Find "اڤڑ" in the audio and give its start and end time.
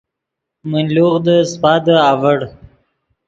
2.09-2.39